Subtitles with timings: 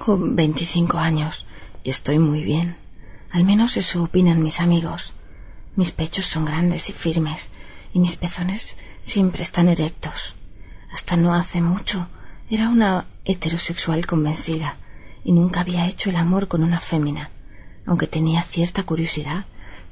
[0.00, 1.44] Tengo 25 años
[1.84, 2.78] y estoy muy bien.
[3.32, 5.12] Al menos eso opinan mis amigos.
[5.76, 7.50] Mis pechos son grandes y firmes
[7.92, 10.36] y mis pezones siempre están erectos.
[10.90, 12.08] Hasta no hace mucho
[12.48, 14.78] era una heterosexual convencida
[15.22, 17.30] y nunca había hecho el amor con una fémina,
[17.84, 19.44] aunque tenía cierta curiosidad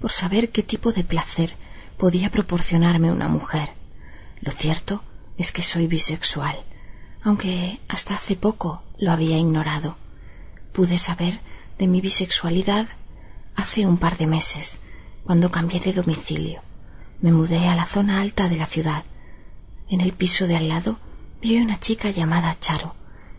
[0.00, 1.56] por saber qué tipo de placer
[1.98, 3.70] podía proporcionarme una mujer.
[4.40, 5.02] Lo cierto
[5.36, 6.56] es que soy bisexual,
[7.26, 9.96] aunque hasta hace poco lo había ignorado.
[10.72, 11.40] Pude saber
[11.76, 12.86] de mi bisexualidad
[13.56, 14.78] hace un par de meses,
[15.24, 16.62] cuando cambié de domicilio.
[17.20, 19.02] Me mudé a la zona alta de la ciudad.
[19.88, 21.00] En el piso de al lado
[21.42, 22.94] vi una chica llamada Charo.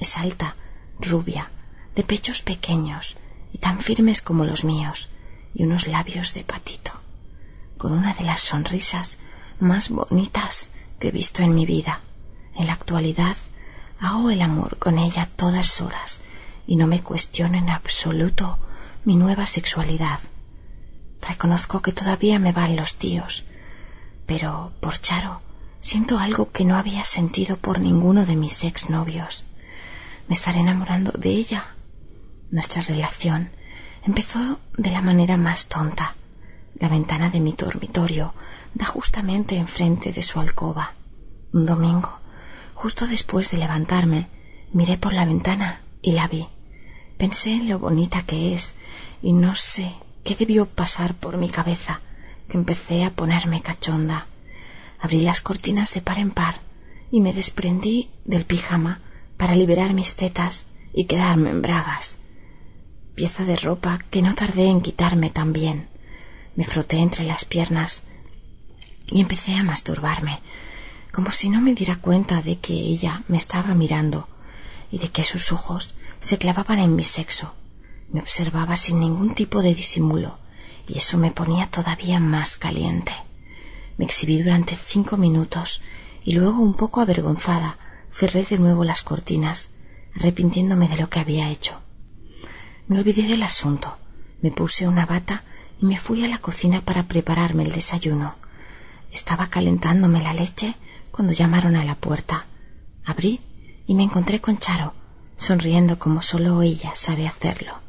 [0.00, 0.56] Es alta,
[0.98, 1.48] rubia,
[1.94, 3.16] de pechos pequeños
[3.52, 5.08] y tan firmes como los míos,
[5.54, 6.90] y unos labios de patito,
[7.76, 9.18] con una de las sonrisas
[9.60, 12.00] más bonitas que he visto en mi vida.
[12.56, 13.36] En la actualidad
[14.00, 16.20] hago el amor con ella todas horas
[16.66, 18.58] y no me cuestiono en absoluto
[19.04, 20.20] mi nueva sexualidad.
[21.20, 23.44] Reconozco que todavía me van los tíos,
[24.26, 25.40] pero por Charo
[25.80, 29.44] siento algo que no había sentido por ninguno de mis exnovios.
[30.28, 31.64] Me estaré enamorando de ella.
[32.50, 33.50] Nuestra relación
[34.04, 36.14] empezó de la manera más tonta.
[36.78, 38.34] La ventana de mi dormitorio
[38.74, 40.92] da justamente enfrente de su alcoba.
[41.52, 42.20] Un domingo,
[42.78, 44.28] justo después de levantarme,
[44.72, 46.46] miré por la ventana y la vi.
[47.16, 48.76] Pensé en lo bonita que es
[49.20, 52.00] y no sé qué debió pasar por mi cabeza,
[52.48, 54.28] que empecé a ponerme cachonda.
[55.00, 56.60] Abrí las cortinas de par en par
[57.10, 59.00] y me desprendí del pijama
[59.36, 62.16] para liberar mis tetas y quedarme en bragas.
[63.16, 65.88] Pieza de ropa que no tardé en quitarme también.
[66.54, 68.04] Me froté entre las piernas
[69.10, 70.38] y empecé a masturbarme,
[71.12, 74.28] como si no me diera cuenta de que ella me estaba mirando
[74.90, 77.54] y de que sus ojos se clavaban en mi sexo.
[78.10, 80.38] Me observaba sin ningún tipo de disimulo
[80.86, 83.12] y eso me ponía todavía más caliente.
[83.96, 85.82] Me exhibí durante cinco minutos
[86.24, 87.78] y luego, un poco avergonzada,
[88.12, 89.68] cerré de nuevo las cortinas,
[90.14, 91.80] arrepintiéndome de lo que había hecho.
[92.86, 93.96] Me olvidé del asunto,
[94.40, 95.44] me puse una bata
[95.80, 98.34] y me fui a la cocina para prepararme el desayuno.
[99.12, 100.74] Estaba calentándome la leche
[101.18, 102.46] cuando llamaron a la puerta.
[103.04, 103.40] Abrí
[103.88, 104.94] y me encontré con Charo,
[105.34, 107.80] sonriendo como solo ella sabe hacerlo.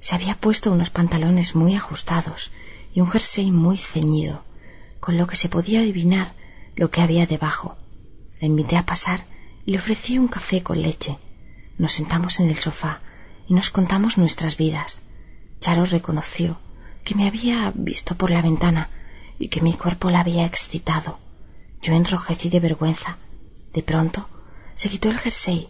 [0.00, 2.50] Se había puesto unos pantalones muy ajustados
[2.92, 4.42] y un jersey muy ceñido,
[4.98, 6.34] con lo que se podía adivinar
[6.74, 7.76] lo que había debajo.
[8.40, 9.24] La invité a pasar
[9.64, 11.20] y le ofrecí un café con leche.
[11.78, 13.02] Nos sentamos en el sofá
[13.46, 14.98] y nos contamos nuestras vidas.
[15.60, 16.58] Charo reconoció
[17.04, 18.90] que me había visto por la ventana
[19.38, 21.20] y que mi cuerpo la había excitado.
[21.82, 23.18] Yo enrojecí de vergüenza.
[23.72, 24.28] De pronto
[24.74, 25.68] se quitó el jersey,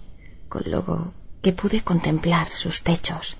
[0.49, 1.13] con lo
[1.43, 3.37] que pude contemplar sus pechos,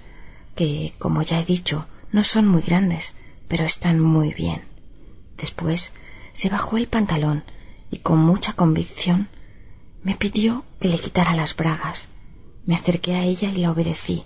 [0.55, 3.15] que, como ya he dicho, no son muy grandes,
[3.49, 4.65] pero están muy bien.
[5.37, 5.93] Después
[6.33, 7.45] se bajó el pantalón
[7.91, 9.29] y con mucha convicción
[10.03, 12.09] me pidió que le quitara las bragas.
[12.65, 14.25] Me acerqué a ella y la obedecí.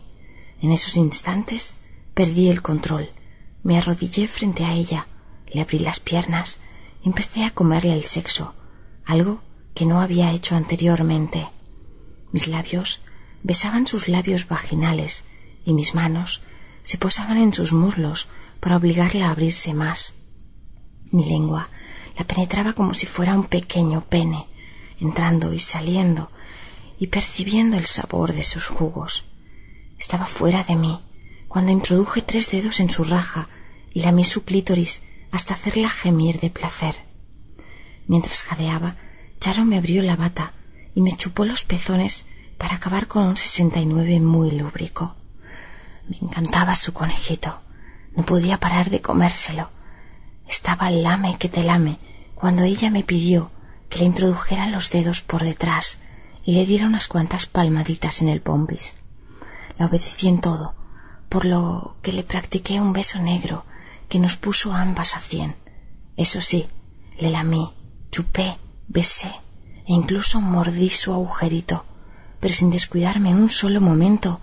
[0.60, 1.76] En esos instantes
[2.14, 3.10] perdí el control.
[3.62, 5.06] Me arrodillé frente a ella,
[5.52, 6.60] le abrí las piernas
[7.04, 8.54] empecé a comerle el sexo,
[9.04, 9.42] algo
[9.74, 11.48] que no había hecho anteriormente.
[12.32, 13.00] Mis labios
[13.42, 15.24] besaban sus labios vaginales
[15.64, 16.42] y mis manos
[16.82, 18.28] se posaban en sus muslos
[18.60, 20.14] para obligarla a abrirse más.
[21.10, 21.68] Mi lengua
[22.18, 24.46] la penetraba como si fuera un pequeño pene,
[25.00, 26.30] entrando y saliendo
[26.98, 29.24] y percibiendo el sabor de sus jugos.
[29.98, 31.00] Estaba fuera de mí
[31.48, 33.48] cuando introduje tres dedos en su raja
[33.92, 36.96] y lamí su clítoris hasta hacerla gemir de placer.
[38.06, 38.96] Mientras jadeaba,
[39.38, 40.52] Charo me abrió la bata
[40.94, 42.26] y me chupó los pezones
[42.58, 45.14] para acabar con un sesenta y nueve muy lúbrico.
[46.08, 47.60] Me encantaba su conejito.
[48.16, 49.70] No podía parar de comérselo.
[50.48, 51.98] Estaba lame que te lame
[52.34, 53.50] cuando ella me pidió
[53.88, 55.98] que le introdujera los dedos por detrás
[56.44, 58.94] y le diera unas cuantas palmaditas en el pompis.
[59.78, 60.74] La obedecí en todo,
[61.28, 63.64] por lo que le practiqué un beso negro
[64.10, 65.56] que nos puso ambas a cien.
[66.16, 66.68] Eso sí,
[67.18, 67.72] le lamí,
[68.10, 68.58] chupé,
[68.88, 69.32] besé
[69.86, 71.86] e incluso mordí su agujerito,
[72.40, 74.40] pero sin descuidarme un solo momento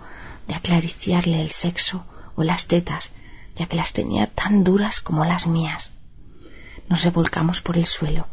[0.48, 2.04] de acariciarle el sexo
[2.34, 3.12] o las tetas,
[3.56, 5.90] ya que las tenía tan duras como las mías.
[6.88, 8.26] Nos revolcamos por el suelo,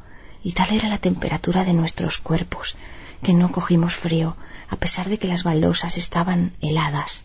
[0.44, 2.76] y tal era la temperatura de nuestros cuerpos,
[3.24, 4.38] que no cogimos frío,
[4.70, 7.24] a pesar de que las baldosas estaban heladas.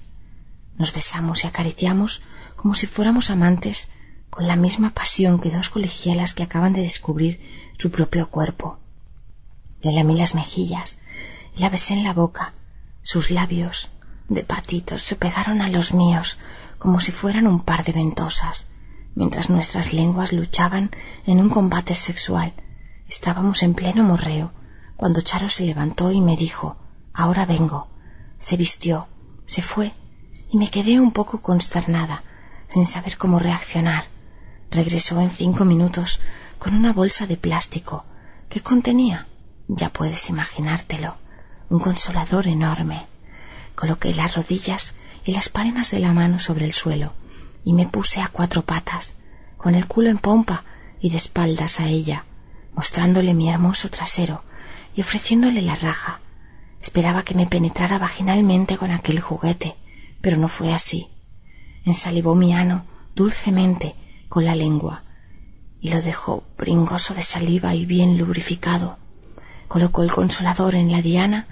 [0.77, 2.23] Nos besamos y acariciamos
[2.57, 3.89] como si fuéramos amantes,
[4.31, 7.41] con la misma pasión que dos colegialas que acaban de descubrir
[7.79, 8.79] su propio cuerpo.
[9.83, 10.99] Le lamí las mejillas
[11.57, 12.55] la besé en la boca.
[13.03, 13.89] Sus labios
[14.29, 16.39] de patitos se pegaron a los míos
[16.79, 18.67] como si fueran un par de ventosas,
[19.15, 20.91] mientras nuestras lenguas luchaban
[21.27, 22.53] en un combate sexual.
[23.09, 24.53] Estábamos en pleno morreo,
[24.97, 26.77] cuando Charo se levantó y me dijo,
[27.13, 27.89] ahora vengo.
[28.39, 29.09] Se vistió,
[29.45, 29.93] se fue,
[30.51, 32.23] y me quedé un poco consternada,
[32.73, 34.05] sin saber cómo reaccionar.
[34.71, 36.21] Regresó en cinco minutos
[36.61, 38.05] con una bolsa de plástico
[38.49, 39.27] que contenía,
[39.67, 41.17] ya puedes imaginártelo,
[41.69, 43.07] un consolador enorme.
[43.75, 44.95] Coloqué las rodillas
[45.25, 47.15] y las palmas de la mano sobre el suelo
[47.65, 49.15] y me puse a cuatro patas,
[49.57, 50.63] con el culo en pompa
[51.01, 52.25] y de espaldas a ella,
[52.73, 54.45] mostrándole mi hermoso trasero
[54.95, 56.21] y ofreciéndole la raja.
[56.81, 59.77] Esperaba que me penetrara vaginalmente con aquel juguete,
[60.21, 61.09] pero no fue así.
[61.85, 62.87] Ensalivó mi ano
[63.17, 63.97] dulcemente
[64.31, 65.03] con la lengua
[65.81, 68.97] y lo dejó pringoso de saliva y bien lubrificado.
[69.69, 71.47] Colocó el consolador en la diana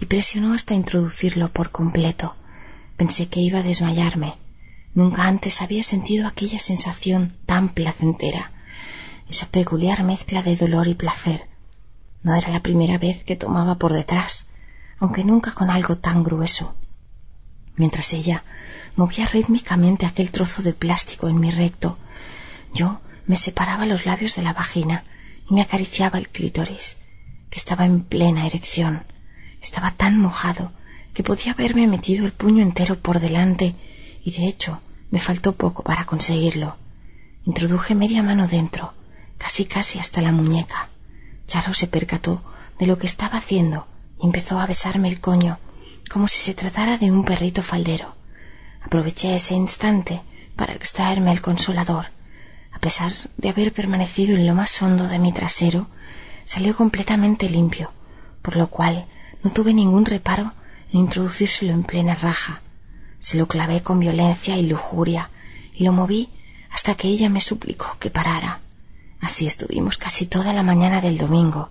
[0.00, 2.34] y presionó hasta introducirlo por completo.
[2.96, 4.34] Pensé que iba a desmayarme.
[4.94, 8.52] Nunca antes había sentido aquella sensación tan placentera,
[9.28, 11.48] esa peculiar mezcla de dolor y placer.
[12.22, 14.46] No era la primera vez que tomaba por detrás,
[14.98, 16.74] aunque nunca con algo tan grueso.
[17.76, 18.44] Mientras ella
[18.96, 21.98] movía rítmicamente aquel trozo de plástico en mi recto,
[22.74, 25.04] yo me separaba los labios de la vagina
[25.48, 26.96] y me acariciaba el clítoris,
[27.50, 29.04] que estaba en plena erección.
[29.62, 30.72] Estaba tan mojado
[31.14, 33.74] que podía haberme metido el puño entero por delante
[34.22, 36.76] y de hecho me faltó poco para conseguirlo.
[37.46, 38.92] Introduje media mano dentro,
[39.38, 40.88] casi casi hasta la muñeca.
[41.46, 42.42] Charo se percató
[42.78, 43.86] de lo que estaba haciendo
[44.20, 45.58] y empezó a besarme el coño
[46.10, 48.14] como si se tratara de un perrito faldero.
[48.82, 50.22] Aproveché ese instante
[50.56, 52.06] para extraerme el consolador.
[52.74, 55.86] A pesar de haber permanecido en lo más hondo de mi trasero,
[56.44, 57.92] salió completamente limpio,
[58.42, 59.06] por lo cual
[59.42, 60.52] no tuve ningún reparo
[60.92, 62.60] en introducírselo en plena raja.
[63.18, 65.30] Se lo clavé con violencia y lujuria
[65.74, 66.28] y lo moví
[66.70, 68.60] hasta que ella me suplicó que parara.
[69.20, 71.70] Así estuvimos casi toda la mañana del domingo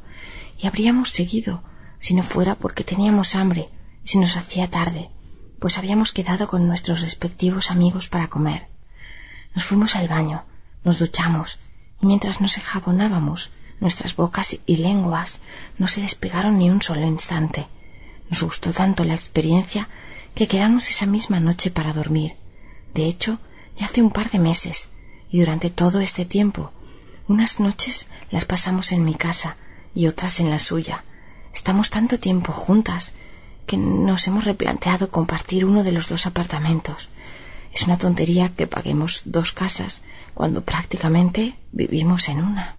[0.58, 1.62] y habríamos seguido
[2.00, 3.70] si no fuera porque teníamos hambre
[4.04, 5.10] y se nos hacía tarde,
[5.60, 8.68] pues habíamos quedado con nuestros respectivos amigos para comer.
[9.56, 10.44] Nos fuimos al baño,
[10.84, 11.60] nos duchamos
[12.02, 13.52] y mientras nos enjabonábamos
[13.84, 15.42] Nuestras bocas y lenguas
[15.78, 17.68] no se despegaron ni un solo instante.
[18.30, 19.90] Nos gustó tanto la experiencia
[20.36, 22.36] que quedamos esa misma noche para dormir.
[22.94, 23.40] De hecho,
[23.76, 24.88] ya hace un par de meses,
[25.30, 26.72] y durante todo este tiempo,
[27.28, 29.58] unas noches las pasamos en mi casa
[29.94, 31.04] y otras en la suya.
[31.54, 33.12] Estamos tanto tiempo juntas
[33.68, 37.10] que nos hemos replanteado compartir uno de los dos apartamentos.
[37.74, 40.02] Es una tontería que paguemos dos casas
[40.34, 42.78] cuando prácticamente vivimos en una.